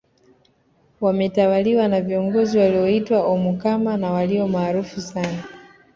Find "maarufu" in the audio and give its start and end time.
4.47-5.01